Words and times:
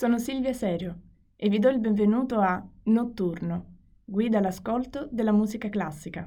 sono 0.00 0.16
Silvia 0.16 0.54
Serio 0.54 0.98
e 1.36 1.50
vi 1.50 1.58
do 1.58 1.68
il 1.68 1.78
benvenuto 1.78 2.40
a 2.40 2.66
Notturno, 2.84 3.66
guida 4.02 4.38
all'ascolto 4.38 5.06
della 5.10 5.30
musica 5.30 5.68
classica. 5.68 6.24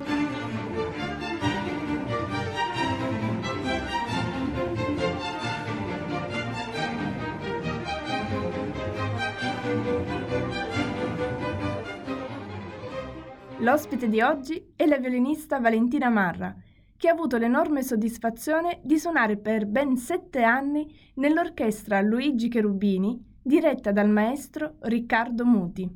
L'ospite 13.58 14.08
di 14.08 14.22
oggi 14.22 14.74
è 14.76 14.86
la 14.86 15.00
violinista 15.00 15.60
Valentina 15.60 16.10
Marra, 16.10 16.56
che 16.96 17.08
ha 17.08 17.12
avuto 17.12 17.38
l'enorme 17.38 17.82
soddisfazione 17.82 18.82
di 18.84 19.00
suonare 19.00 19.38
per 19.38 19.66
ben 19.66 19.98
sette 19.98 20.44
anni 20.44 20.96
nell'orchestra 21.16 22.02
Luigi 22.02 22.50
Cherubini 22.50 23.32
diretta 23.44 23.92
dal 23.92 24.10
maestro 24.10 24.76
Riccardo 24.80 25.44
Muti. 25.44 25.88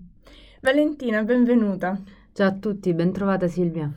Valentina, 0.61 1.23
benvenuta. 1.23 1.99
Ciao 2.33 2.47
a 2.49 2.51
tutti, 2.51 2.93
bentrovata 2.93 3.47
Silvia. 3.47 3.89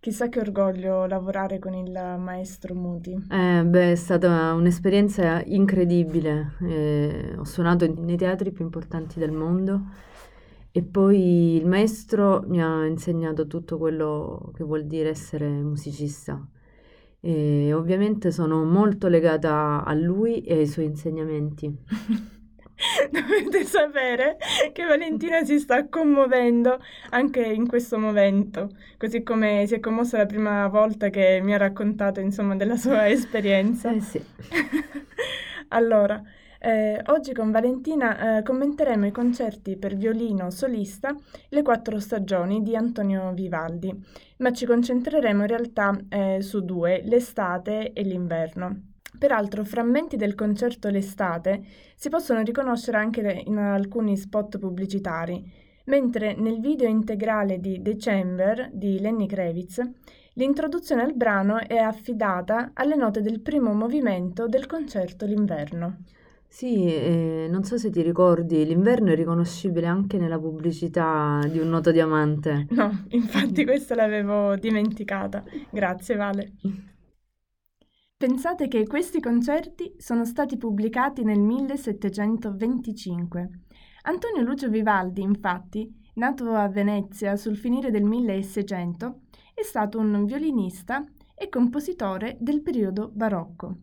Chissà 0.00 0.28
che 0.28 0.40
orgoglio 0.40 1.06
lavorare 1.06 1.58
con 1.58 1.74
il 1.74 1.90
maestro 2.18 2.74
Muti. 2.74 3.12
Eh, 3.30 3.62
beh, 3.62 3.92
è 3.92 3.94
stata 3.94 4.54
un'esperienza 4.54 5.42
incredibile. 5.44 6.54
Eh, 6.62 7.34
ho 7.36 7.44
suonato 7.44 7.92
nei 8.00 8.16
teatri 8.16 8.52
più 8.52 8.64
importanti 8.64 9.18
del 9.18 9.32
mondo 9.32 9.82
e 10.72 10.82
poi 10.82 11.56
il 11.56 11.66
maestro 11.66 12.42
mi 12.46 12.62
ha 12.62 12.86
insegnato 12.86 13.46
tutto 13.46 13.76
quello 13.76 14.50
che 14.54 14.64
vuol 14.64 14.86
dire 14.86 15.10
essere 15.10 15.46
musicista. 15.46 16.42
E 17.20 17.72
ovviamente 17.72 18.30
sono 18.30 18.64
molto 18.64 19.08
legata 19.08 19.84
a 19.84 19.94
lui 19.94 20.40
e 20.42 20.54
ai 20.54 20.66
suoi 20.66 20.86
insegnamenti. 20.86 21.74
Dovete 23.10 23.64
sapere 23.64 24.36
che 24.72 24.84
Valentina 24.84 25.44
si 25.44 25.58
sta 25.58 25.88
commuovendo 25.88 26.80
anche 27.10 27.42
in 27.42 27.68
questo 27.68 27.98
momento, 27.98 28.70
così 28.98 29.22
come 29.22 29.64
si 29.66 29.74
è 29.74 29.80
commossa 29.80 30.18
la 30.18 30.26
prima 30.26 30.66
volta 30.68 31.08
che 31.08 31.40
mi 31.42 31.54
ha 31.54 31.58
raccontato, 31.58 32.20
insomma, 32.20 32.56
della 32.56 32.76
sua 32.76 33.06
esperienza. 33.08 33.92
Eh 33.92 34.00
sì. 34.00 34.22
allora, 35.68 36.22
eh, 36.58 37.00
oggi 37.06 37.32
con 37.32 37.50
Valentina 37.50 38.38
eh, 38.38 38.42
commenteremo 38.42 39.06
i 39.06 39.12
concerti 39.12 39.76
per 39.76 39.96
violino 39.96 40.50
solista 40.50 41.14
Le 41.50 41.62
quattro 41.62 42.00
stagioni 42.00 42.62
di 42.62 42.74
Antonio 42.74 43.32
Vivaldi, 43.32 43.92
ma 44.38 44.52
ci 44.52 44.66
concentreremo 44.66 45.42
in 45.42 45.46
realtà 45.46 45.96
eh, 46.08 46.38
su 46.40 46.64
due, 46.64 47.02
l'estate 47.04 47.92
e 47.92 48.02
l'inverno. 48.02 48.93
Peraltro, 49.24 49.64
frammenti 49.64 50.16
del 50.16 50.34
concerto 50.34 50.90
L'estate 50.90 51.62
si 51.96 52.10
possono 52.10 52.42
riconoscere 52.42 52.98
anche 52.98 53.42
in 53.46 53.56
alcuni 53.56 54.18
spot 54.18 54.58
pubblicitari, 54.58 55.42
mentre 55.86 56.34
nel 56.34 56.60
video 56.60 56.88
integrale 56.88 57.58
di 57.58 57.80
December 57.80 58.68
di 58.70 59.00
Lenny 59.00 59.24
Kravitz 59.24 59.80
l'introduzione 60.34 61.00
al 61.00 61.14
brano 61.14 61.58
è 61.58 61.78
affidata 61.78 62.72
alle 62.74 62.96
note 62.96 63.22
del 63.22 63.40
primo 63.40 63.72
movimento 63.72 64.46
del 64.46 64.66
concerto 64.66 65.24
L'inverno. 65.24 66.00
Sì, 66.46 66.84
eh, 66.94 67.46
non 67.48 67.64
so 67.64 67.78
se 67.78 67.88
ti 67.88 68.02
ricordi, 68.02 68.66
l'inverno 68.66 69.10
è 69.12 69.14
riconoscibile 69.14 69.86
anche 69.86 70.18
nella 70.18 70.38
pubblicità 70.38 71.40
di 71.50 71.58
un 71.58 71.70
noto 71.70 71.90
diamante. 71.90 72.66
No, 72.72 73.06
infatti 73.08 73.64
questa 73.64 73.94
l'avevo 73.94 74.54
dimenticata. 74.56 75.42
Grazie 75.70 76.14
Vale. 76.14 76.52
Pensate 78.24 78.68
che 78.68 78.86
questi 78.86 79.20
concerti 79.20 79.96
sono 79.98 80.24
stati 80.24 80.56
pubblicati 80.56 81.24
nel 81.24 81.40
1725. 81.40 83.50
Antonio 84.04 84.40
Lucio 84.40 84.70
Vivaldi, 84.70 85.20
infatti, 85.20 85.94
nato 86.14 86.54
a 86.54 86.66
Venezia 86.68 87.36
sul 87.36 87.58
finire 87.58 87.90
del 87.90 88.04
1600, 88.04 89.20
è 89.52 89.62
stato 89.62 89.98
un 89.98 90.24
violinista 90.24 91.04
e 91.34 91.50
compositore 91.50 92.38
del 92.40 92.62
periodo 92.62 93.10
barocco. 93.12 93.76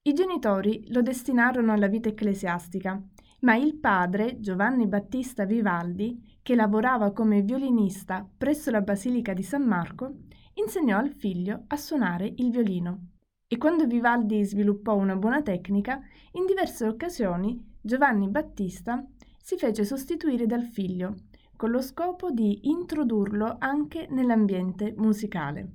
I 0.00 0.14
genitori 0.14 0.90
lo 0.90 1.02
destinarono 1.02 1.74
alla 1.74 1.88
vita 1.88 2.08
ecclesiastica, 2.08 2.98
ma 3.40 3.54
il 3.54 3.76
padre, 3.76 4.40
Giovanni 4.40 4.86
Battista 4.86 5.44
Vivaldi, 5.44 6.38
che 6.40 6.54
lavorava 6.54 7.12
come 7.12 7.42
violinista 7.42 8.26
presso 8.34 8.70
la 8.70 8.80
Basilica 8.80 9.34
di 9.34 9.42
San 9.42 9.64
Marco, 9.64 10.20
insegnò 10.54 10.96
al 10.96 11.12
figlio 11.12 11.64
a 11.66 11.76
suonare 11.76 12.32
il 12.36 12.50
violino 12.50 13.08
e 13.52 13.58
quando 13.58 13.86
Vivaldi 13.86 14.42
sviluppò 14.46 14.96
una 14.96 15.14
buona 15.14 15.42
tecnica, 15.42 16.00
in 16.32 16.46
diverse 16.46 16.86
occasioni 16.86 17.62
Giovanni 17.82 18.26
Battista 18.28 19.06
si 19.42 19.58
fece 19.58 19.84
sostituire 19.84 20.46
dal 20.46 20.64
figlio, 20.64 21.16
con 21.54 21.70
lo 21.70 21.82
scopo 21.82 22.30
di 22.30 22.70
introdurlo 22.70 23.56
anche 23.58 24.06
nell'ambiente 24.08 24.94
musicale. 24.96 25.70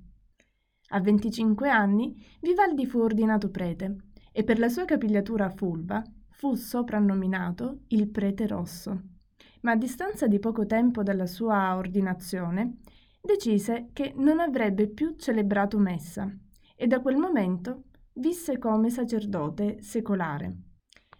A 0.89 0.99
25 0.99 1.69
anni 1.69 2.19
Vivaldi 2.41 2.87
fu 2.87 2.97
ordinato 2.97 3.51
prete 3.51 3.97
e 4.31 4.43
per 4.43 4.57
la 4.57 4.69
sua 4.69 4.85
capigliatura 4.85 5.51
fulva 5.51 6.01
fu 6.29 6.55
soprannominato 6.55 7.81
il 7.89 8.09
prete 8.09 8.47
rosso. 8.47 9.01
Ma 9.61 9.73
a 9.73 9.77
distanza 9.77 10.25
di 10.25 10.39
poco 10.39 10.65
tempo 10.65 11.03
dalla 11.03 11.27
sua 11.27 11.75
ordinazione, 11.75 12.77
decise 13.21 13.89
che 13.93 14.13
non 14.15 14.39
avrebbe 14.39 14.87
più 14.87 15.13
celebrato 15.15 15.77
messa 15.77 16.27
e 16.79 16.85
da 16.85 17.01
quel 17.01 17.17
momento 17.17 17.85
visse 18.13 18.59
come 18.59 18.91
sacerdote 18.91 19.81
secolare. 19.81 20.55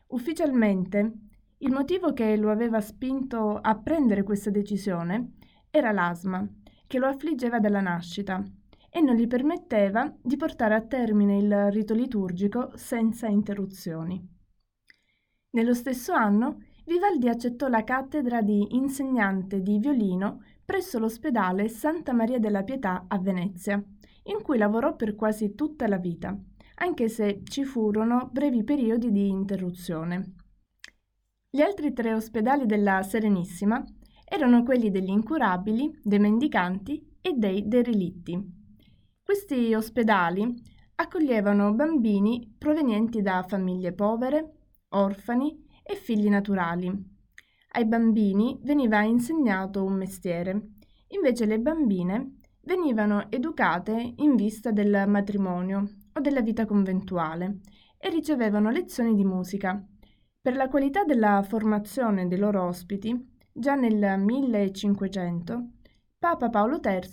Ufficialmente, 0.10 1.14
il 1.58 1.72
motivo 1.72 2.14
che 2.14 2.38
lo 2.38 2.52
aveva 2.52 2.80
spinto 2.80 3.58
a 3.60 3.76
prendere 3.76 4.22
questa 4.22 4.52
decisione 4.52 5.34
era 5.72 5.92
l'asma, 5.92 6.48
che 6.86 7.00
lo 7.00 7.08
affliggeva 7.08 7.60
dalla 7.60 7.82
nascita 7.82 8.42
e 8.90 9.02
non 9.02 9.16
gli 9.16 9.28
permetteva 9.28 10.16
di 10.22 10.38
portare 10.38 10.76
a 10.76 10.82
termine 10.82 11.38
il 11.38 11.72
rito 11.72 11.96
liturgico 11.96 12.72
senza 12.76 13.28
interruzioni. 13.28 14.36
Nello 15.50 15.74
stesso 15.74 16.14
anno 16.14 16.62
Vivaldi 16.86 17.28
accettò 17.28 17.68
la 17.68 17.84
cattedra 17.84 18.42
di 18.42 18.76
insegnante 18.76 19.62
di 19.62 19.80
violino 19.80 20.44
presso 20.64 21.00
l'ospedale 21.00 21.68
Santa 21.68 22.14
Maria 22.14 22.40
della 22.40 22.64
Pietà 22.64 23.06
a 23.08 23.18
Venezia 23.18 23.84
in 24.28 24.42
cui 24.42 24.58
lavorò 24.58 24.96
per 24.96 25.16
quasi 25.16 25.56
tutta 25.56 25.88
la 25.88 25.98
vita, 25.98 26.38
anche 26.76 27.10
se 27.10 27.42
ci 27.44 27.64
furono 27.64 28.30
brevi 28.32 28.64
periodi 28.64 29.12
di 29.12 29.28
interruzione. 29.28 30.34
Gli 31.50 31.62
altri 31.62 31.94
tre 31.94 32.14
ospedali 32.14 32.66
della 32.66 33.02
Serenissima 33.04 33.84
erano 34.24 34.64
quelli 34.64 34.92
degli 34.92 35.10
incurabili, 35.10 36.00
dei 36.04 36.20
mendicanti 36.20 37.18
e 37.22 37.34
dei 37.34 37.68
derelitti. 37.68 38.56
Questi 39.24 39.74
ospedali 39.74 40.54
accoglievano 40.96 41.74
bambini 41.74 42.56
provenienti 42.58 43.22
da 43.22 43.44
famiglie 43.48 43.94
povere, 43.94 44.54
orfani 44.90 45.66
e 45.84 45.96
figli 45.96 46.30
naturali. 46.30 46.92
Ai 47.72 47.86
bambini 47.86 48.60
veniva 48.64 49.02
insegnato 49.02 49.84
un 49.84 49.94
mestiere, 49.94 50.70
invece 51.10 51.46
le 51.46 51.60
bambine 51.60 52.37
venivano 52.68 53.32
educate 53.32 54.14
in 54.18 54.36
vista 54.36 54.72
del 54.72 55.06
matrimonio 55.08 55.90
o 56.12 56.20
della 56.20 56.42
vita 56.42 56.66
conventuale 56.66 57.60
e 57.98 58.10
ricevevano 58.10 58.70
lezioni 58.72 59.16
di 59.16 59.24
musica. 59.24 59.82
Per 60.42 60.54
la 60.54 60.68
qualità 60.68 61.06
della 61.06 61.42
formazione 61.48 62.28
dei 62.28 62.38
loro 62.38 62.64
ospiti, 62.64 63.36
già 63.54 63.76
nel 63.76 64.20
1500, 64.20 65.68
Papa 66.20 66.50
Paolo 66.50 66.82
III 66.84 67.10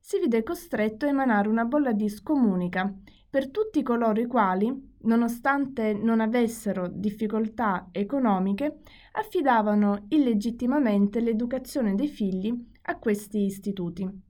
si 0.00 0.18
vide 0.18 0.42
costretto 0.42 1.06
a 1.06 1.10
emanare 1.10 1.48
una 1.48 1.64
bolla 1.64 1.92
di 1.92 2.08
scomunica 2.08 2.92
per 3.30 3.50
tutti 3.50 3.84
coloro 3.84 4.20
i 4.20 4.26
quali, 4.26 4.96
nonostante 5.02 5.92
non 5.92 6.18
avessero 6.18 6.88
difficoltà 6.88 7.88
economiche, 7.92 8.80
affidavano 9.12 10.06
illegittimamente 10.08 11.20
l'educazione 11.20 11.94
dei 11.94 12.08
figli 12.08 12.52
a 12.82 12.98
questi 12.98 13.44
istituti. 13.44 14.26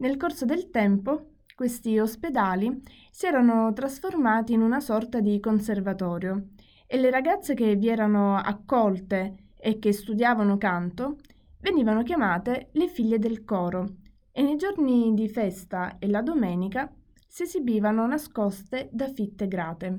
Nel 0.00 0.16
corso 0.16 0.46
del 0.46 0.70
tempo, 0.70 1.32
questi 1.54 1.98
ospedali 1.98 2.80
si 3.10 3.26
erano 3.26 3.70
trasformati 3.74 4.54
in 4.54 4.62
una 4.62 4.80
sorta 4.80 5.20
di 5.20 5.38
conservatorio 5.40 6.52
e 6.86 6.98
le 6.98 7.10
ragazze 7.10 7.52
che 7.52 7.76
vi 7.76 7.88
erano 7.88 8.34
accolte 8.36 9.50
e 9.58 9.78
che 9.78 9.92
studiavano 9.92 10.56
canto 10.56 11.18
venivano 11.60 12.02
chiamate 12.02 12.70
le 12.72 12.88
figlie 12.88 13.18
del 13.18 13.44
coro 13.44 13.96
e 14.32 14.40
nei 14.40 14.56
giorni 14.56 15.12
di 15.12 15.28
festa 15.28 15.98
e 15.98 16.08
la 16.08 16.22
domenica 16.22 16.90
si 17.26 17.42
esibivano 17.42 18.06
nascoste 18.06 18.88
da 18.90 19.06
fitte 19.08 19.48
grate. 19.48 19.98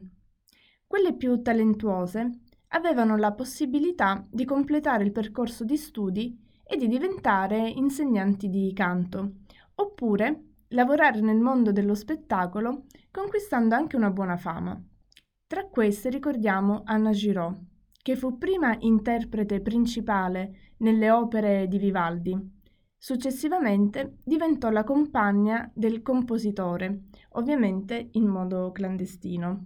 Quelle 0.87 1.13
più 1.13 1.43
talentuose 1.43 2.39
avevano 2.69 3.17
la 3.17 3.33
possibilità 3.33 4.25
di 4.31 4.45
completare 4.45 5.03
il 5.03 5.11
percorso 5.11 5.63
di 5.63 5.77
studi 5.77 6.35
e 6.63 6.75
di 6.75 6.87
diventare 6.87 7.69
insegnanti 7.69 8.49
di 8.49 8.73
canto 8.73 9.40
oppure 9.81 10.43
lavorare 10.69 11.21
nel 11.21 11.39
mondo 11.39 11.71
dello 11.71 11.95
spettacolo 11.95 12.85
conquistando 13.11 13.75
anche 13.75 13.95
una 13.95 14.09
buona 14.09 14.37
fama. 14.37 14.81
Tra 15.45 15.65
queste 15.67 16.09
ricordiamo 16.09 16.81
Anna 16.85 17.11
Giraud, 17.11 17.57
che 18.01 18.15
fu 18.15 18.37
prima 18.37 18.75
interprete 18.79 19.61
principale 19.61 20.73
nelle 20.77 21.11
opere 21.11 21.67
di 21.67 21.77
Vivaldi. 21.77 22.59
Successivamente 22.97 24.19
diventò 24.23 24.69
la 24.69 24.83
compagna 24.83 25.69
del 25.73 26.01
compositore, 26.01 27.05
ovviamente 27.29 28.09
in 28.11 28.27
modo 28.27 28.71
clandestino. 28.71 29.65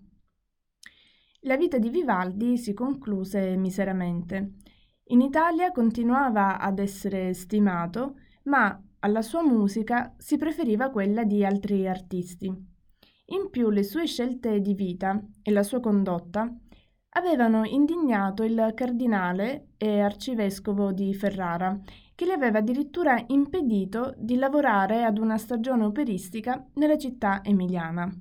La 1.42 1.58
vita 1.58 1.78
di 1.78 1.90
Vivaldi 1.90 2.58
si 2.58 2.74
concluse 2.74 3.56
miseramente. 3.56 4.54
In 5.10 5.22
Italia 5.22 5.72
continuava 5.72 6.60
ad 6.60 6.80
essere 6.80 7.34
stimato, 7.34 8.16
ma 8.44 8.82
alla 9.06 9.22
sua 9.22 9.44
musica 9.44 10.16
si 10.18 10.36
preferiva 10.36 10.90
quella 10.90 11.24
di 11.24 11.46
altri 11.46 11.88
artisti. 11.88 12.48
In 12.48 13.50
più 13.52 13.70
le 13.70 13.84
sue 13.84 14.08
scelte 14.08 14.60
di 14.62 14.74
vita 14.74 15.24
e 15.44 15.52
la 15.52 15.62
sua 15.62 15.80
condotta 15.80 16.52
avevano 17.10 17.66
indignato 17.66 18.42
il 18.42 18.72
cardinale 18.74 19.70
e 19.78 20.00
arcivescovo 20.00 20.92
di 20.92 21.14
Ferrara, 21.14 21.80
che 22.16 22.26
le 22.26 22.34
aveva 22.34 22.58
addirittura 22.58 23.24
impedito 23.28 24.16
di 24.18 24.38
lavorare 24.38 25.04
ad 25.04 25.20
una 25.20 25.38
stagione 25.38 25.86
operistica 25.86 26.66
nella 26.74 26.98
città 26.98 27.44
emiliana. 27.44 28.12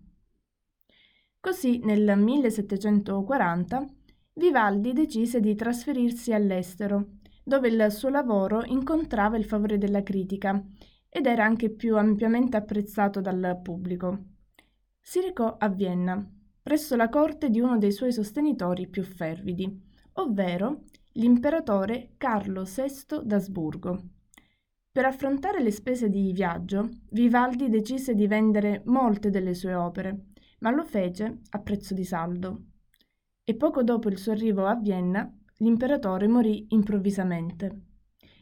Così 1.40 1.78
nel 1.82 2.16
1740 2.18 3.86
Vivaldi 4.34 4.92
decise 4.92 5.40
di 5.40 5.54
trasferirsi 5.54 6.32
all'estero, 6.32 7.20
dove 7.44 7.68
il 7.68 7.86
suo 7.92 8.08
lavoro 8.08 8.64
incontrava 8.64 9.36
il 9.36 9.44
favore 9.44 9.78
della 9.78 10.02
critica 10.02 10.64
ed 11.08 11.26
era 11.26 11.44
anche 11.44 11.70
più 11.70 11.96
ampiamente 11.96 12.56
apprezzato 12.56 13.20
dal 13.20 13.60
pubblico. 13.62 14.24
Si 15.00 15.20
recò 15.20 15.56
a 15.58 15.68
Vienna, 15.68 16.26
presso 16.62 16.96
la 16.96 17.10
corte 17.10 17.50
di 17.50 17.60
uno 17.60 17.76
dei 17.76 17.92
suoi 17.92 18.10
sostenitori 18.10 18.88
più 18.88 19.02
fervidi, 19.02 19.80
ovvero 20.14 20.84
l'imperatore 21.12 22.14
Carlo 22.16 22.64
VI 22.64 23.20
d'Asburgo. 23.22 24.02
Per 24.90 25.04
affrontare 25.04 25.62
le 25.62 25.70
spese 25.70 26.08
di 26.08 26.32
viaggio, 26.32 26.88
Vivaldi 27.10 27.68
decise 27.68 28.14
di 28.14 28.26
vendere 28.26 28.82
molte 28.86 29.28
delle 29.28 29.54
sue 29.54 29.74
opere, 29.74 30.28
ma 30.60 30.70
lo 30.70 30.84
fece 30.84 31.40
a 31.50 31.58
prezzo 31.60 31.94
di 31.94 32.04
saldo. 32.04 32.62
E 33.44 33.54
poco 33.56 33.82
dopo 33.82 34.08
il 34.08 34.16
suo 34.16 34.32
arrivo 34.32 34.66
a 34.66 34.74
Vienna, 34.74 35.30
l'imperatore 35.58 36.28
morì 36.28 36.66
improvvisamente. 36.70 37.82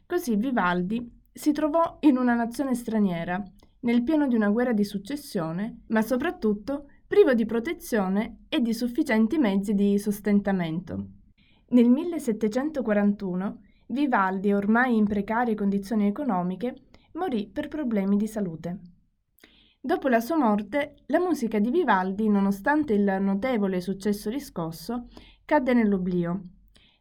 Così 0.07 0.37
Vivaldi 0.37 1.21
si 1.33 1.53
trovò 1.53 1.99
in 2.01 2.17
una 2.17 2.35
nazione 2.35 2.75
straniera, 2.75 3.43
nel 3.81 4.03
pieno 4.03 4.29
di 4.29 4.37
una 4.37 4.51
guerra 4.51 4.73
di 4.73 4.85
successione, 4.85 5.83
ma 5.89 6.03
soprattutto 6.03 6.87
privo 7.07 7.35
di 7.35 7.47
protezione 7.47 8.45
e 8.49 8.61
di 8.61 8.73
sufficienti 8.73 9.39
mezzi 9.39 9.75
di 9.75 9.99
sostentamento. 9.99 11.07
Nel 11.69 11.89
1741 11.89 13.61
Vivaldi, 13.87 14.53
ormai 14.53 14.97
in 14.97 15.07
precarie 15.07 15.55
condizioni 15.55 16.07
economiche, 16.07 16.75
morì 17.13 17.49
per 17.49 17.69
problemi 17.69 18.17
di 18.17 18.27
salute. 18.27 18.81
Dopo 19.81 20.09
la 20.09 20.21
sua 20.21 20.37
morte, 20.37 20.95
la 21.07 21.19
musica 21.19 21.59
di 21.59 21.71
Vivaldi, 21.71 22.29
nonostante 22.29 22.95
il 22.95 23.19
notevole 23.21 23.81
successo 23.81 24.31
riscosso, 24.31 25.09
cadde 25.45 25.75
nell'oblio. 25.75 26.43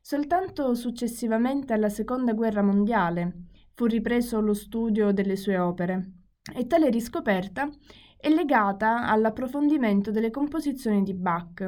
Soltanto 0.03 0.73
successivamente 0.73 1.73
alla 1.73 1.89
Seconda 1.89 2.33
Guerra 2.33 2.63
Mondiale 2.63 3.45
fu 3.75 3.85
ripreso 3.85 4.41
lo 4.41 4.55
studio 4.55 5.11
delle 5.11 5.35
sue 5.35 5.59
opere 5.59 6.13
e 6.55 6.65
tale 6.65 6.89
riscoperta 6.89 7.69
è 8.17 8.29
legata 8.29 9.07
all'approfondimento 9.07 10.09
delle 10.09 10.31
composizioni 10.31 11.03
di 11.03 11.13
Bach. 11.13 11.65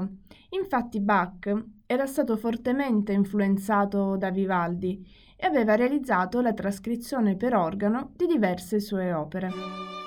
Infatti 0.50 1.00
Bach 1.00 1.64
era 1.86 2.08
stato 2.08 2.36
fortemente 2.36 3.12
influenzato 3.12 4.18
da 4.18 4.32
Vivaldi 4.32 5.08
e 5.36 5.46
aveva 5.46 5.76
realizzato 5.76 6.42
la 6.42 6.54
trascrizione 6.54 7.36
per 7.36 7.54
organo 7.56 8.14
di 8.16 8.26
diverse 8.26 8.80
sue 8.80 9.14
opere. 9.14 10.03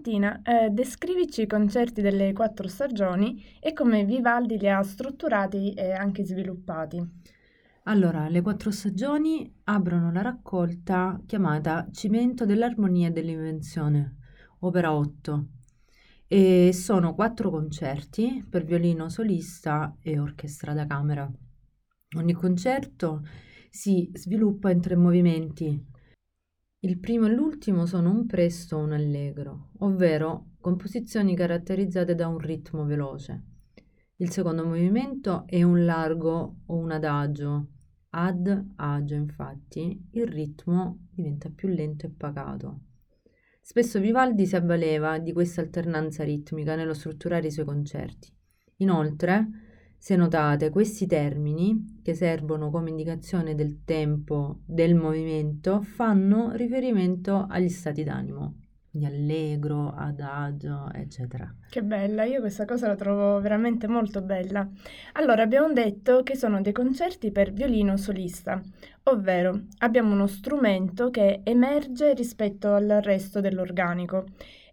Valentina, 0.00 0.40
eh, 0.42 0.70
descrivici 0.70 1.42
i 1.42 1.46
concerti 1.46 2.00
delle 2.00 2.32
quattro 2.32 2.66
stagioni 2.68 3.44
e 3.60 3.74
come 3.74 4.04
Vivaldi 4.04 4.56
li 4.56 4.68
ha 4.68 4.82
strutturati 4.82 5.74
e 5.74 5.92
anche 5.92 6.24
sviluppati. 6.24 7.06
Allora, 7.84 8.28
le 8.28 8.40
quattro 8.40 8.70
stagioni 8.70 9.52
aprono 9.64 10.10
la 10.10 10.22
raccolta 10.22 11.20
chiamata 11.26 11.86
Cimento 11.92 12.46
dell'armonia 12.46 13.08
e 13.08 13.10
dell'invenzione, 13.10 14.16
opera 14.60 14.94
8, 14.94 15.46
e 16.26 16.70
sono 16.72 17.14
quattro 17.14 17.50
concerti 17.50 18.46
per 18.48 18.64
violino 18.64 19.10
solista 19.10 19.96
e 20.00 20.18
orchestra 20.18 20.72
da 20.72 20.86
camera. 20.86 21.30
Ogni 22.16 22.32
concerto 22.32 23.22
si 23.68 24.10
sviluppa 24.14 24.70
in 24.70 24.80
tre 24.80 24.96
movimenti. 24.96 25.88
Il 26.82 26.98
primo 26.98 27.26
e 27.26 27.30
l'ultimo 27.30 27.84
sono 27.84 28.10
un 28.10 28.24
presto 28.24 28.76
o 28.76 28.80
un 28.80 28.92
allegro, 28.92 29.72
ovvero 29.80 30.52
composizioni 30.60 31.36
caratterizzate 31.36 32.14
da 32.14 32.26
un 32.26 32.38
ritmo 32.38 32.86
veloce. 32.86 33.42
Il 34.16 34.30
secondo 34.30 34.64
movimento 34.64 35.44
è 35.46 35.62
un 35.62 35.84
largo 35.84 36.60
o 36.64 36.76
un 36.76 36.90
adagio. 36.90 37.66
Ad 38.12 38.64
agio, 38.76 39.14
infatti, 39.14 40.08
il 40.12 40.26
ritmo 40.26 41.08
diventa 41.12 41.50
più 41.54 41.68
lento 41.68 42.06
e 42.06 42.14
pacato. 42.16 42.80
Spesso 43.60 44.00
Vivaldi 44.00 44.46
si 44.46 44.56
avvaleva 44.56 45.18
di 45.18 45.34
questa 45.34 45.60
alternanza 45.60 46.24
ritmica 46.24 46.76
nello 46.76 46.94
strutturare 46.94 47.48
i 47.48 47.52
suoi 47.52 47.66
concerti. 47.66 48.32
Inoltre, 48.76 49.48
se 50.02 50.16
notate, 50.16 50.70
questi 50.70 51.06
termini, 51.06 52.00
che 52.02 52.14
servono 52.14 52.70
come 52.70 52.88
indicazione 52.88 53.54
del 53.54 53.84
tempo 53.84 54.60
del 54.64 54.94
movimento, 54.94 55.82
fanno 55.82 56.52
riferimento 56.52 57.44
agli 57.46 57.68
stati 57.68 58.02
d'animo 58.02 58.54
di 58.90 59.04
allegro, 59.04 59.92
adagio, 59.94 60.90
eccetera. 60.94 61.54
Che 61.68 61.82
bella, 61.82 62.24
io 62.24 62.40
questa 62.40 62.64
cosa 62.64 62.86
la 62.86 62.96
trovo 62.96 63.42
veramente 63.42 63.86
molto 63.86 64.22
bella. 64.22 64.66
Allora, 65.12 65.42
abbiamo 65.42 65.70
detto 65.70 66.22
che 66.22 66.34
sono 66.34 66.62
dei 66.62 66.72
concerti 66.72 67.30
per 67.30 67.52
violino 67.52 67.98
solista, 67.98 68.58
ovvero 69.04 69.66
abbiamo 69.80 70.14
uno 70.14 70.26
strumento 70.26 71.10
che 71.10 71.42
emerge 71.44 72.14
rispetto 72.14 72.72
al 72.72 73.00
resto 73.02 73.40
dell'organico 73.40 74.24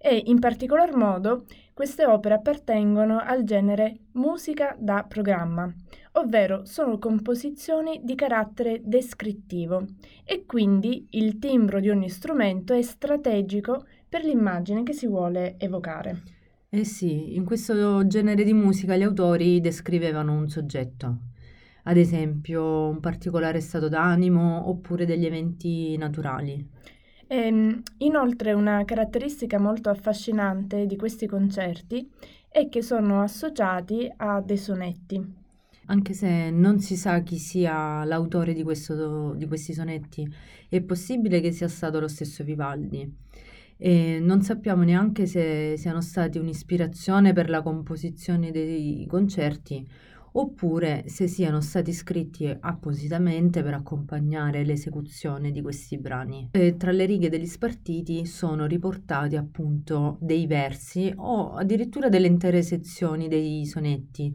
e 0.07 0.23
in 0.27 0.39
particolar 0.39 0.95
modo 0.95 1.43
queste 1.73 2.05
opere 2.05 2.35
appartengono 2.35 3.19
al 3.19 3.43
genere 3.43 3.97
musica 4.13 4.73
da 4.79 5.05
programma, 5.07 5.71
ovvero 6.13 6.65
sono 6.65 6.97
composizioni 6.97 7.99
di 8.03 8.15
carattere 8.15 8.81
descrittivo 8.85 9.85
e 10.23 10.45
quindi 10.45 11.07
il 11.11 11.39
timbro 11.39 11.81
di 11.81 11.89
ogni 11.89 12.09
strumento 12.09 12.73
è 12.73 12.81
strategico 12.81 13.85
per 14.07 14.23
l'immagine 14.23 14.83
che 14.83 14.93
si 14.93 15.07
vuole 15.07 15.55
evocare. 15.57 16.23
Eh 16.69 16.85
sì, 16.85 17.35
in 17.35 17.43
questo 17.43 18.07
genere 18.07 18.45
di 18.45 18.53
musica 18.53 18.95
gli 18.95 19.03
autori 19.03 19.59
descrivevano 19.59 20.33
un 20.33 20.47
soggetto, 20.47 21.17
ad 21.83 21.97
esempio 21.97 22.87
un 22.87 23.01
particolare 23.01 23.59
stato 23.59 23.89
d'animo 23.89 24.69
oppure 24.69 25.05
degli 25.05 25.25
eventi 25.25 25.97
naturali. 25.97 26.95
Ehm, 27.27 27.81
inoltre 27.97 28.53
una 28.53 28.85
caratteristica 28.85 29.59
molto 29.59 29.89
affascinante 29.89 30.85
di 30.85 30.95
questi 30.95 31.27
concerti 31.27 32.09
è 32.49 32.69
che 32.69 32.81
sono 32.81 33.21
associati 33.21 34.11
a 34.15 34.41
dei 34.41 34.57
sonetti. 34.57 35.45
Anche 35.89 36.13
se 36.13 36.49
non 36.49 36.79
si 36.79 36.95
sa 36.97 37.21
chi 37.21 37.37
sia 37.37 38.03
l'autore 38.03 38.53
di, 38.53 38.63
questo, 38.63 39.33
di 39.33 39.45
questi 39.47 39.73
sonetti, 39.73 40.27
è 40.67 40.81
possibile 40.81 41.39
che 41.39 41.51
sia 41.51 41.67
stato 41.67 41.99
lo 41.99 42.07
stesso 42.07 42.43
Vivaldi 42.43 43.09
e 43.77 44.19
non 44.19 44.41
sappiamo 44.41 44.83
neanche 44.83 45.27
se 45.27 45.75
siano 45.77 46.01
stati 46.01 46.39
un'ispirazione 46.39 47.31
per 47.31 47.49
la 47.49 47.61
composizione 47.61 48.51
dei 48.51 49.05
concerti 49.07 49.87
oppure 50.39 51.05
se 51.07 51.27
siano 51.27 51.61
stati 51.61 51.91
scritti 51.91 52.55
appositamente 52.59 53.63
per 53.63 53.73
accompagnare 53.73 54.63
l'esecuzione 54.63 55.51
di 55.51 55.61
questi 55.61 55.97
brani. 55.97 56.49
E 56.51 56.77
tra 56.77 56.91
le 56.91 57.05
righe 57.05 57.29
degli 57.29 57.47
spartiti 57.47 58.25
sono 58.25 58.67
riportati 58.67 59.35
appunto 59.35 60.17
dei 60.21 60.45
versi 60.45 61.11
o 61.15 61.53
addirittura 61.53 62.09
delle 62.09 62.27
intere 62.27 62.61
sezioni 62.61 63.27
dei 63.27 63.65
sonetti 63.65 64.33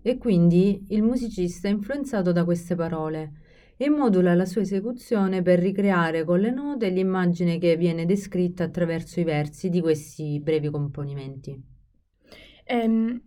e 0.00 0.18
quindi 0.18 0.86
il 0.88 1.02
musicista 1.02 1.68
è 1.68 1.70
influenzato 1.70 2.32
da 2.32 2.44
queste 2.44 2.74
parole 2.74 3.32
e 3.76 3.90
modula 3.90 4.34
la 4.34 4.46
sua 4.46 4.62
esecuzione 4.62 5.42
per 5.42 5.58
ricreare 5.58 6.24
con 6.24 6.40
le 6.40 6.52
note 6.52 6.88
l'immagine 6.88 7.58
che 7.58 7.76
viene 7.76 8.06
descritta 8.06 8.64
attraverso 8.64 9.20
i 9.20 9.24
versi 9.24 9.68
di 9.68 9.80
questi 9.80 10.40
brevi 10.40 10.70
componimenti. 10.70 11.60
Ehm, 12.66 13.20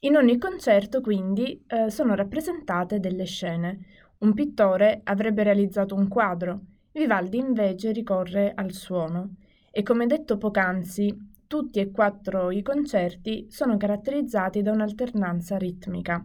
in 0.00 0.16
ogni 0.16 0.38
concerto, 0.38 1.00
quindi, 1.00 1.62
eh, 1.66 1.90
sono 1.90 2.14
rappresentate 2.14 3.00
delle 3.00 3.24
scene. 3.24 3.84
Un 4.18 4.34
pittore 4.34 5.00
avrebbe 5.04 5.42
realizzato 5.42 5.94
un 5.94 6.08
quadro, 6.08 6.60
Vivaldi 6.92 7.38
invece 7.38 7.92
ricorre 7.92 8.52
al 8.54 8.72
suono 8.72 9.36
e 9.70 9.82
come 9.82 10.06
detto 10.06 10.38
poc'anzi, 10.38 11.16
tutti 11.46 11.78
e 11.78 11.90
quattro 11.90 12.50
i 12.50 12.62
concerti 12.62 13.46
sono 13.48 13.76
caratterizzati 13.76 14.62
da 14.62 14.72
un'alternanza 14.72 15.56
ritmica. 15.56 16.24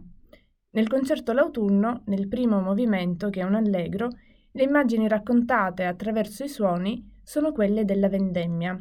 Nel 0.70 0.88
concerto 0.88 1.32
l'autunno, 1.32 2.02
nel 2.06 2.28
primo 2.28 2.60
movimento, 2.60 3.30
che 3.30 3.40
è 3.40 3.44
un 3.44 3.54
allegro, 3.54 4.08
le 4.50 4.62
immagini 4.62 5.08
raccontate 5.08 5.84
attraverso 5.84 6.44
i 6.44 6.48
suoni 6.48 7.20
sono 7.22 7.52
quelle 7.52 7.84
della 7.84 8.08
vendemmia. 8.08 8.76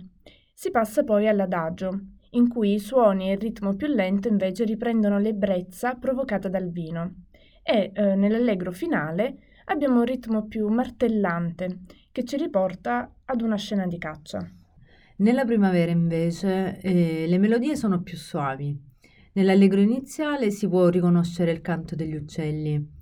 Si 0.54 0.72
passa 0.72 1.04
poi 1.04 1.28
all'adagio, 1.28 2.00
in 2.36 2.48
cui 2.48 2.74
i 2.74 2.80
suoni 2.80 3.30
e 3.30 3.34
il 3.34 3.40
ritmo 3.40 3.76
più 3.76 3.88
lento 3.88 4.28
invece 4.28 4.64
riprendono 4.64 5.20
l'ebbrezza 5.20 5.96
provocata 5.96 6.48
dal 6.48 6.70
vino. 6.70 7.24
E 7.64 7.92
eh, 7.94 8.16
nell'allegro 8.16 8.72
finale 8.72 9.38
abbiamo 9.66 10.00
un 10.00 10.06
ritmo 10.06 10.46
più 10.46 10.68
martellante 10.68 11.80
che 12.12 12.24
ci 12.24 12.38
riporta 12.38 13.12
ad 13.26 13.42
una 13.42 13.58
scena 13.58 13.88
di 13.88 13.98
caccia. 13.98 14.48
Nella 15.18 15.46
primavera 15.46 15.92
invece 15.92 16.80
eh, 16.82 17.26
le 17.28 17.38
melodie 17.38 17.76
sono 17.76 18.02
più 18.02 18.18
suavi. 18.18 18.78
Nell'allegro 19.34 19.82
iniziale 19.82 20.52
si 20.52 20.68
può 20.68 20.88
riconoscere 20.90 21.52
il 21.52 21.62
canto 21.62 21.96
degli 21.96 22.16
uccelli. 22.16 22.94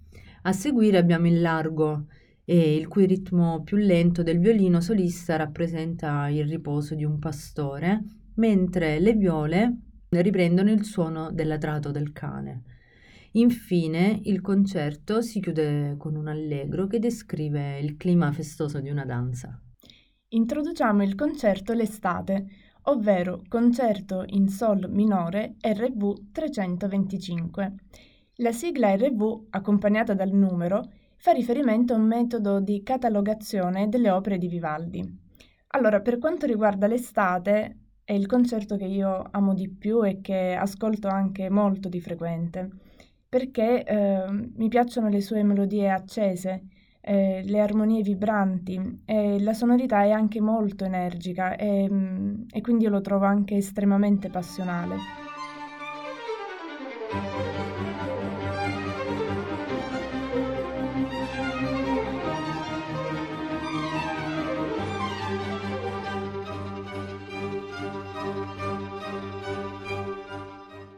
A 0.44 0.52
seguire 0.52 0.98
abbiamo 0.98 1.28
il 1.28 1.42
largo, 1.42 2.06
eh, 2.46 2.76
il 2.76 2.88
cui 2.88 3.06
ritmo 3.06 3.62
più 3.64 3.78
lento 3.78 4.24
del 4.24 4.40
violino 4.40 4.82
solista 4.82 5.36
rappresenta 5.36 6.28
il 6.30 6.48
riposo 6.48 6.96
di 6.96 7.04
un 7.04 7.18
pastore, 7.20 8.04
mentre 8.36 9.00
le 9.00 9.14
viole 9.14 9.78
riprendono 10.10 10.72
il 10.72 10.84
suono 10.84 11.32
dell'atrato 11.32 11.92
del 11.92 12.12
cane. 12.12 12.64
Infine, 13.34 14.20
il 14.24 14.42
concerto 14.42 15.22
si 15.22 15.40
chiude 15.40 15.96
con 15.98 16.16
un 16.16 16.28
allegro 16.28 16.88
che 16.88 17.00
descrive 17.00 17.80
il 17.80 17.98
clima 17.98 18.32
festoso 18.32 18.80
di 18.80 18.90
una 18.90 19.06
danza 19.06 19.60
introduciamo 20.34 21.04
il 21.04 21.16
concerto 21.16 21.74
L'estate, 21.74 22.46
ovvero 22.84 23.42
concerto 23.48 24.24
in 24.28 24.48
Sol 24.48 24.90
minore 24.90 25.56
RV 25.62 26.32
325. 26.32 27.74
La 28.38 28.52
sigla 28.52 28.96
RV, 28.96 29.48
accompagnata 29.52 30.14
dal 30.14 30.32
numero, 30.32 30.82
fa 31.18 31.32
riferimento 31.32 31.94
a 31.94 31.98
un 31.98 32.08
metodo 32.08 32.60
di 32.60 32.82
catalogazione 32.82 33.88
delle 33.90 34.10
opere 34.10 34.38
di 34.38 34.48
Vivaldi. 34.48 35.22
Allora, 35.68 36.02
per 36.02 36.18
quanto 36.18 36.46
riguarda 36.46 36.88
l'estate, 36.88 37.78
è 38.06 38.14
il 38.14 38.26
concerto 38.28 38.76
che 38.78 38.86
io 38.86 39.28
amo 39.32 39.54
di 39.54 39.70
più 39.70 40.06
e 40.06 40.22
che 40.22 40.54
ascolto 40.54 41.08
anche 41.08 41.50
molto 41.50 41.90
di 41.90 42.02
frequente, 42.02 42.70
perché 43.28 43.84
eh, 43.84 44.26
mi 44.56 44.68
piacciono 44.68 45.10
le 45.10 45.22
sue 45.22 45.44
melodie 45.44 45.90
accese, 45.90 46.68
eh, 47.02 47.42
le 47.46 47.60
armonie 47.60 48.02
vibranti 48.02 49.02
e 49.06 49.40
la 49.42 49.54
sonorità 49.54 50.04
è 50.04 50.12
anche 50.12 50.40
molto 50.40 50.86
energica 50.86 51.56
e, 51.56 51.90
mm, 51.90 52.44
e 52.52 52.62
quindi 52.62 52.86
io 52.86 52.90
lo 52.90 53.02
trovo 53.02 53.26
anche 53.26 53.56
estremamente 53.56 54.30
passionale. 54.30 54.96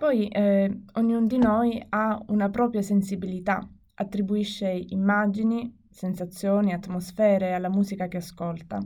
Poi 0.05 0.27
eh, 0.27 0.83
ognuno 0.93 1.25
di 1.25 1.39
noi 1.39 1.83
ha 1.89 2.23
una 2.27 2.51
propria 2.51 2.83
sensibilità, 2.83 3.67
attribuisce 3.95 4.67
immagini, 4.89 5.79
sensazioni, 5.89 6.73
atmosfere 6.73 7.53
alla 7.53 7.69
musica 7.69 8.07
che 8.07 8.17
ascolta. 8.17 8.77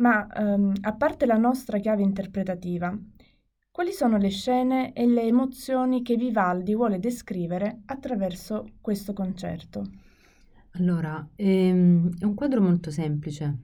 Ma 0.00 0.26
ehm, 0.26 0.72
a 0.80 0.96
parte 0.96 1.26
la 1.26 1.36
nostra 1.36 1.78
chiave 1.78 2.02
interpretativa, 2.02 2.92
quali 3.70 3.92
sono 3.92 4.16
le 4.16 4.30
scene 4.30 4.92
e 4.94 5.06
le 5.06 5.22
emozioni 5.22 6.02
che 6.02 6.16
Vivaldi 6.16 6.74
vuole 6.74 6.98
descrivere 6.98 7.82
attraverso 7.84 8.64
questo 8.80 9.12
concerto? 9.12 9.84
Allora, 10.72 11.24
ehm, 11.36 12.18
è 12.18 12.24
un 12.24 12.34
quadro 12.34 12.60
molto 12.60 12.90
semplice. 12.90 13.58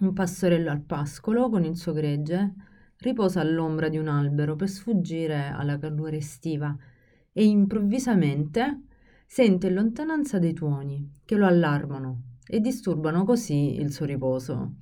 Un 0.00 0.12
pastorello 0.12 0.70
al 0.70 0.82
pascolo 0.82 1.48
con 1.48 1.64
il 1.64 1.78
suo 1.78 1.94
gregge 1.94 2.67
riposa 3.00 3.40
all'ombra 3.40 3.88
di 3.88 3.98
un 3.98 4.08
albero 4.08 4.56
per 4.56 4.68
sfuggire 4.68 5.48
alla 5.48 5.78
calore 5.78 6.16
estiva 6.16 6.76
e 7.32 7.44
improvvisamente 7.44 8.82
sente 9.26 9.68
in 9.68 9.74
lontananza 9.74 10.38
dei 10.38 10.52
tuoni 10.52 11.20
che 11.24 11.36
lo 11.36 11.46
allarmano 11.46 12.22
e 12.46 12.60
disturbano 12.60 13.24
così 13.24 13.78
il 13.78 13.92
suo 13.92 14.06
riposo. 14.06 14.74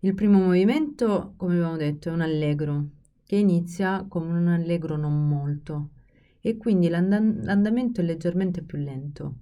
Il 0.00 0.14
primo 0.14 0.38
movimento, 0.38 1.34
come 1.36 1.54
abbiamo 1.54 1.76
detto, 1.76 2.10
è 2.10 2.12
un 2.12 2.20
allegro, 2.20 2.88
che 3.24 3.36
inizia 3.36 4.04
come 4.06 4.36
un 4.38 4.48
allegro 4.48 4.96
non 4.96 5.26
molto 5.26 5.90
e 6.40 6.58
quindi 6.58 6.88
l'and- 6.88 7.42
l'andamento 7.44 8.02
è 8.02 8.04
leggermente 8.04 8.62
più 8.62 8.76
lento. 8.76 9.36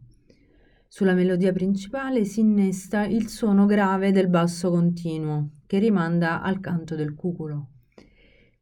Sulla 0.86 1.14
melodia 1.14 1.52
principale 1.52 2.24
si 2.24 2.40
innesta 2.40 3.04
il 3.04 3.28
suono 3.28 3.66
grave 3.66 4.12
del 4.12 4.28
basso 4.28 4.70
continuo, 4.70 5.48
che 5.66 5.78
rimanda 5.78 6.42
al 6.42 6.60
canto 6.60 6.94
del 6.94 7.14
cuculo. 7.14 7.68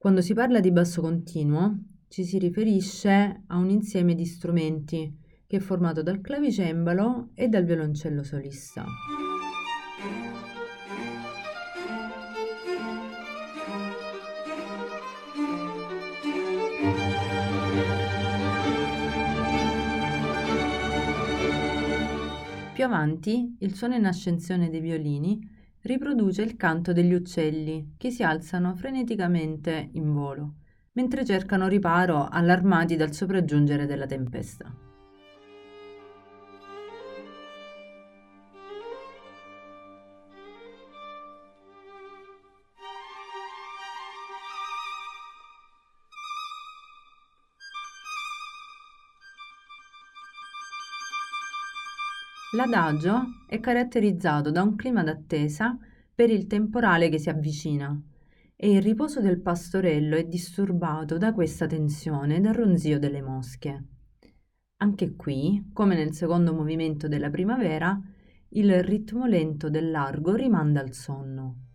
Quando 0.00 0.22
si 0.22 0.32
parla 0.32 0.60
di 0.60 0.72
basso 0.72 1.02
continuo, 1.02 1.78
ci 2.08 2.24
si 2.24 2.38
riferisce 2.38 3.42
a 3.48 3.58
un 3.58 3.68
insieme 3.68 4.14
di 4.14 4.24
strumenti 4.24 5.14
che 5.46 5.58
è 5.58 5.60
formato 5.60 6.02
dal 6.02 6.22
clavicembalo 6.22 7.32
e 7.34 7.48
dal 7.48 7.64
violoncello 7.64 8.22
solista. 8.22 8.86
Più 22.72 22.84
avanti, 22.86 23.54
il 23.58 23.74
suono 23.74 23.96
in 23.96 24.06
ascensione 24.06 24.70
dei 24.70 24.80
violini 24.80 25.58
riproduce 25.82 26.42
il 26.42 26.56
canto 26.56 26.92
degli 26.92 27.14
uccelli 27.14 27.94
che 27.96 28.10
si 28.10 28.22
alzano 28.22 28.74
freneticamente 28.74 29.88
in 29.92 30.12
volo, 30.12 30.54
mentre 30.92 31.24
cercano 31.24 31.68
riparo 31.68 32.28
allarmati 32.28 32.96
dal 32.96 33.12
sopraggiungere 33.12 33.86
della 33.86 34.06
tempesta. 34.06 34.89
L'adagio 52.60 53.46
è 53.46 53.58
caratterizzato 53.58 54.50
da 54.50 54.62
un 54.62 54.76
clima 54.76 55.02
d'attesa 55.02 55.78
per 56.14 56.28
il 56.28 56.46
temporale 56.46 57.08
che 57.08 57.18
si 57.18 57.30
avvicina 57.30 57.98
e 58.54 58.72
il 58.72 58.82
riposo 58.82 59.22
del 59.22 59.40
pastorello 59.40 60.14
è 60.14 60.24
disturbato 60.24 61.16
da 61.16 61.32
questa 61.32 61.66
tensione 61.66 62.38
dal 62.38 62.52
ronzio 62.52 62.98
delle 62.98 63.22
mosche. 63.22 63.84
Anche 64.76 65.16
qui, 65.16 65.70
come 65.72 65.94
nel 65.94 66.12
secondo 66.12 66.52
movimento 66.52 67.08
della 67.08 67.30
primavera, 67.30 67.98
il 68.50 68.84
ritmo 68.84 69.24
lento 69.24 69.70
del 69.70 69.90
largo 69.90 70.34
rimanda 70.34 70.80
al 70.80 70.92
sonno. 70.92 71.69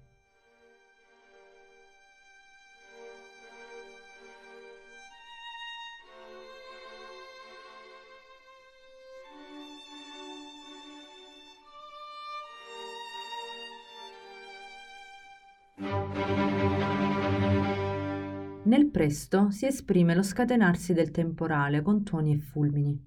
Nel 18.66 18.90
presto 18.90 19.52
si 19.52 19.68
esprime 19.68 20.16
lo 20.16 20.24
scatenarsi 20.24 20.94
del 20.94 21.12
temporale 21.12 21.84
con 21.84 22.04
tuoni 22.04 22.34
e 22.34 22.40
fulmini. 22.40 23.00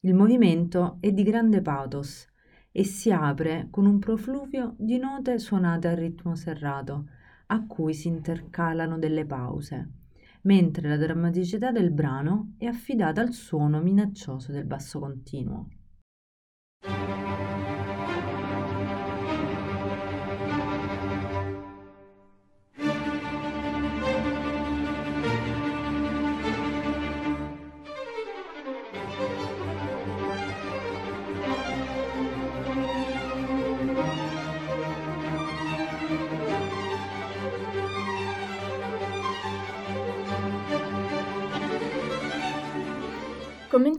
Il 0.00 0.12
movimento 0.12 0.96
è 0.98 1.12
di 1.12 1.22
grande 1.22 1.62
pathos 1.62 2.26
e 2.72 2.82
si 2.82 3.12
apre 3.12 3.68
con 3.70 3.86
un 3.86 4.00
profluvio 4.00 4.74
di 4.76 4.98
note 4.98 5.38
suonate 5.38 5.86
a 5.86 5.94
ritmo 5.94 6.34
serrato, 6.34 7.06
a 7.46 7.64
cui 7.64 7.94
si 7.94 8.08
intercalano 8.08 8.98
delle 8.98 9.24
pause, 9.24 9.88
mentre 10.42 10.88
la 10.88 10.96
drammaticità 10.96 11.70
del 11.70 11.92
brano 11.92 12.54
è 12.58 12.66
affidata 12.66 13.20
al 13.20 13.32
suono 13.32 13.80
minaccioso 13.80 14.50
del 14.50 14.64
basso 14.64 14.98
continuo. 14.98 15.68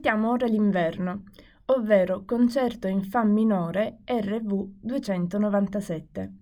Commentiamo 0.09 0.33
ora 0.33 0.47
l'inverno, 0.47 1.23
ovvero 1.65 2.23
concerto 2.25 2.87
in 2.87 3.03
Fa 3.03 3.23
minore 3.23 3.99
RV 4.05 4.67
297. 4.81 6.33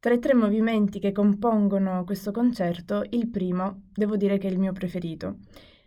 Tra 0.00 0.12
i 0.12 0.18
tre 0.18 0.34
movimenti 0.34 0.98
che 0.98 1.12
compongono 1.12 2.02
questo 2.02 2.32
concerto, 2.32 3.04
il 3.10 3.28
primo 3.28 3.82
devo 3.94 4.16
dire 4.16 4.38
che 4.38 4.48
è 4.48 4.50
il 4.50 4.58
mio 4.58 4.72
preferito, 4.72 5.36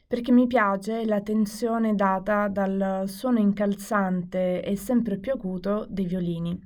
perché 0.07 0.31
mi 0.31 0.47
piace 0.47 1.05
la 1.05 1.19
tensione 1.19 1.93
data 1.93 2.47
dal 2.47 3.03
suono 3.07 3.39
incalzante 3.39 4.63
e 4.63 4.77
sempre 4.77 5.17
più 5.17 5.33
acuto 5.33 5.87
dei 5.89 6.05
violini. 6.05 6.57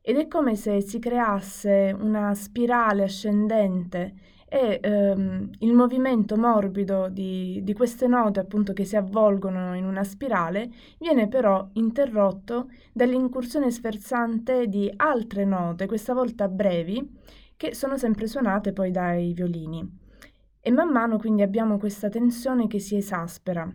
Ed 0.00 0.16
è 0.16 0.26
come 0.26 0.56
se 0.56 0.80
si 0.80 0.98
creasse 1.00 1.94
una 2.00 2.34
spirale 2.34 3.02
ascendente 3.02 4.14
e 4.52 4.80
ehm, 4.82 5.48
il 5.60 5.72
movimento 5.72 6.36
morbido 6.36 7.08
di, 7.08 7.60
di, 7.62 7.72
queste 7.72 8.06
note 8.06 8.38
appunto 8.38 8.74
che 8.74 8.84
si 8.84 8.96
avvolgono 8.96 9.74
in 9.74 9.86
una 9.86 10.04
spirale 10.04 10.70
viene 10.98 11.26
però 11.26 11.70
interrotto 11.72 12.68
dall'incursione 12.92 13.70
sferzante 13.70 14.66
di 14.68 14.92
altre 14.96 15.46
note, 15.46 15.86
questa 15.86 16.12
volta 16.12 16.48
brevi, 16.48 17.18
che 17.56 17.74
sono 17.74 17.96
sempre 17.96 18.26
suonate 18.26 18.74
poi 18.74 18.90
dai 18.90 19.32
violini. 19.32 19.90
E 20.60 20.70
man 20.70 20.90
mano 20.90 21.16
quindi 21.16 21.40
abbiamo 21.40 21.78
questa 21.78 22.10
tensione 22.10 22.66
che 22.66 22.78
si 22.78 22.94
esaspera, 22.94 23.66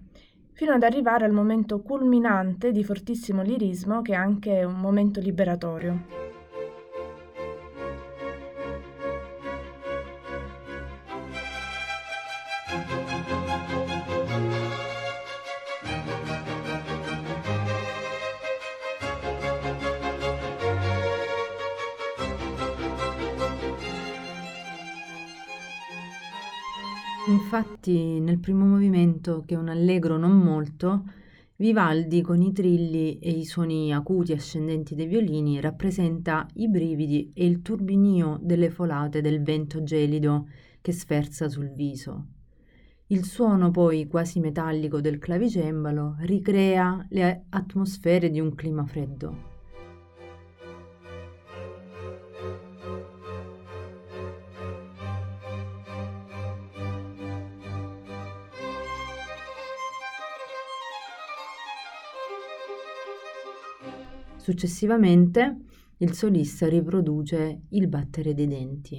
fino 0.54 0.74
ad 0.74 0.84
arrivare 0.84 1.26
al 1.26 1.32
momento 1.32 1.82
culminante 1.82 2.72
di 2.72 2.84
fortissimo 2.84 3.42
lirismo 3.42 4.04
che 4.04 4.12
è 4.12 4.16
anche 4.16 4.64
un 4.64 4.80
momento 4.80 5.20
liberatorio. 5.22 6.37
Infatti, 27.88 28.20
nel 28.20 28.40
primo 28.40 28.66
movimento, 28.66 29.44
che 29.46 29.56
è 29.56 29.58
un 29.58 29.70
allegro 29.70 30.18
non 30.18 30.38
molto, 30.38 31.06
Vivaldi 31.56 32.22
con 32.22 32.42
i 32.42 32.52
trilli 32.52 33.18
e 33.18 33.32
i 33.32 33.46
suoni 33.46 33.94
acuti 33.94 34.34
ascendenti 34.34 34.94
dei 34.94 35.08
violini 35.08 35.60
rappresenta 35.60 36.46
i 36.56 36.68
brividi 36.68 37.32
e 37.34 37.46
il 37.46 37.62
turbinio 37.62 38.38
delle 38.42 38.70
folate 38.70 39.22
del 39.22 39.42
vento 39.42 39.82
gelido 39.82 40.50
che 40.82 40.92
sferza 40.92 41.50
sul 41.50 41.72
viso. 41.72 42.26
Il 43.08 43.24
suono 43.24 43.72
poi 43.72 44.06
quasi 44.08 44.40
metallico 44.40 45.02
del 45.02 45.18
clavicembalo 45.18 46.18
ricrea 46.20 47.04
le 47.10 47.46
atmosfere 47.50 48.30
di 48.30 48.42
un 48.42 48.54
clima 48.54 48.86
freddo. 48.86 49.57
Successivamente 64.48 65.58
il 65.98 66.14
solista 66.14 66.70
riproduce 66.70 67.64
il 67.72 67.90
battere 67.90 68.34
dei 68.34 68.48
denti. 68.48 68.98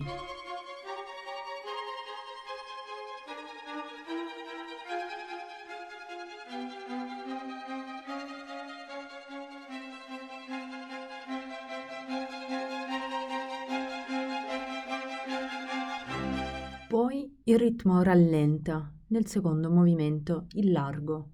Poi 16.88 17.40
il 17.44 17.58
ritmo 17.58 18.02
rallenta 18.02 18.92
nel 19.06 19.26
secondo 19.26 19.70
movimento, 19.70 20.44
il 20.50 20.72
largo. 20.72 21.30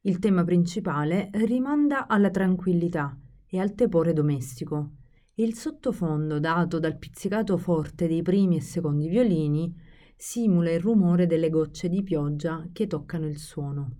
Il 0.00 0.20
tema 0.20 0.42
principale 0.42 1.28
rimanda 1.34 2.06
alla 2.06 2.30
tranquillità 2.30 3.14
e 3.48 3.58
al 3.58 3.74
tepore 3.74 4.12
domestico 4.12 4.92
e 5.34 5.42
il 5.42 5.54
sottofondo 5.54 6.40
dato 6.40 6.78
dal 6.78 6.96
pizzicato 6.96 7.56
forte 7.56 8.08
dei 8.08 8.22
primi 8.22 8.56
e 8.56 8.60
secondi 8.60 9.08
violini 9.08 9.74
simula 10.16 10.70
il 10.72 10.80
rumore 10.80 11.26
delle 11.26 11.50
gocce 11.50 11.88
di 11.88 12.02
pioggia 12.02 12.66
che 12.72 12.86
toccano 12.86 13.26
il 13.26 13.38
suono. 13.38 13.90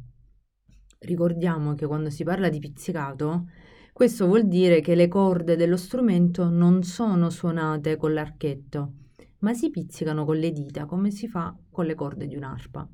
Ricordiamo 1.00 1.74
che 1.74 1.87
quando 1.87 2.09
si 2.09 2.24
parla 2.24 2.48
di 2.48 2.59
pizzicato, 2.59 3.48
questo 3.92 4.26
vuol 4.26 4.48
dire 4.48 4.80
che 4.80 4.94
le 4.94 5.09
corde 5.09 5.56
dello 5.56 5.76
strumento 5.76 6.48
non 6.48 6.82
sono 6.82 7.28
suonate 7.28 7.96
con 7.96 8.14
l'archetto, 8.14 8.92
ma 9.40 9.52
si 9.52 9.70
pizzicano 9.70 10.24
con 10.24 10.37
le 10.37 10.52
dita 10.52 10.87
come 10.87 11.11
si 11.11 11.28
fa 11.28 11.54
con 11.70 11.85
le 11.85 11.94
corde 11.94 12.26
di 12.26 12.35
un'arpa. 12.35 12.88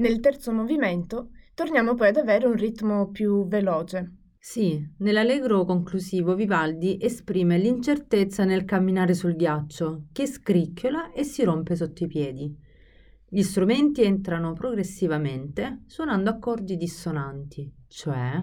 Nel 0.00 0.20
terzo 0.20 0.50
movimento 0.50 1.32
torniamo 1.52 1.94
poi 1.94 2.08
ad 2.08 2.16
avere 2.16 2.46
un 2.46 2.54
ritmo 2.54 3.10
più 3.10 3.46
veloce. 3.46 4.14
Sì, 4.38 4.82
nell'allegro 5.00 5.66
conclusivo 5.66 6.34
Vivaldi 6.34 6.96
esprime 6.98 7.58
l'incertezza 7.58 8.46
nel 8.46 8.64
camminare 8.64 9.12
sul 9.12 9.36
ghiaccio, 9.36 10.06
che 10.10 10.26
scricchiola 10.26 11.12
e 11.12 11.22
si 11.22 11.44
rompe 11.44 11.76
sotto 11.76 12.04
i 12.04 12.06
piedi. 12.06 12.56
Gli 13.28 13.42
strumenti 13.42 14.02
entrano 14.02 14.54
progressivamente 14.54 15.82
suonando 15.84 16.30
accordi 16.30 16.78
dissonanti, 16.78 17.70
cioè 17.86 18.42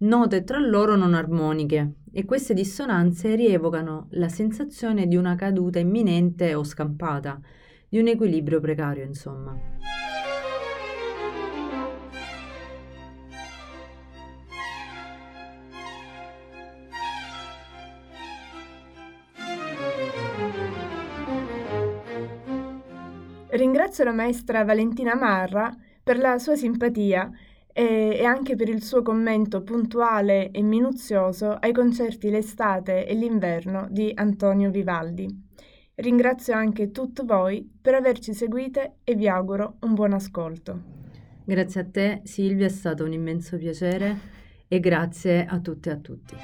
note 0.00 0.44
tra 0.44 0.58
loro 0.58 0.94
non 0.94 1.14
armoniche, 1.14 2.00
e 2.12 2.26
queste 2.26 2.52
dissonanze 2.52 3.34
rievocano 3.34 4.08
la 4.10 4.28
sensazione 4.28 5.06
di 5.06 5.16
una 5.16 5.36
caduta 5.36 5.78
imminente 5.78 6.54
o 6.54 6.62
scampata, 6.64 7.40
di 7.88 7.98
un 7.98 8.08
equilibrio 8.08 8.60
precario, 8.60 9.04
insomma. 9.04 9.58
Ringrazio 23.50 24.04
la 24.04 24.12
maestra 24.12 24.62
Valentina 24.62 25.14
Marra 25.14 25.74
per 26.02 26.18
la 26.18 26.38
sua 26.38 26.54
simpatia 26.54 27.30
e, 27.72 28.16
e 28.18 28.24
anche 28.24 28.56
per 28.56 28.68
il 28.68 28.82
suo 28.82 29.02
commento 29.02 29.62
puntuale 29.62 30.50
e 30.50 30.62
minuzioso 30.62 31.52
ai 31.52 31.72
concerti 31.72 32.28
l'estate 32.28 33.06
e 33.06 33.14
l'inverno 33.14 33.86
di 33.90 34.12
Antonio 34.14 34.70
Vivaldi. 34.70 35.46
Ringrazio 35.94 36.54
anche 36.54 36.90
tutti 36.90 37.22
voi 37.24 37.68
per 37.80 37.94
averci 37.94 38.34
seguite 38.34 38.96
e 39.02 39.14
vi 39.14 39.28
auguro 39.28 39.76
un 39.80 39.94
buon 39.94 40.12
ascolto. 40.12 40.96
Grazie 41.44 41.80
a 41.80 41.86
te 41.90 42.20
Silvia, 42.24 42.66
è 42.66 42.70
stato 42.70 43.04
un 43.04 43.12
immenso 43.12 43.56
piacere 43.56 44.16
e 44.68 44.78
grazie 44.80 45.46
a 45.46 45.58
tutte 45.58 45.88
e 45.88 45.92
a 45.92 45.96
tutti. 45.96 46.36